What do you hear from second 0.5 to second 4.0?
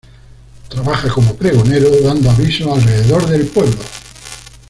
Trabaja como pregonero dando avisos alrededor del pueblo.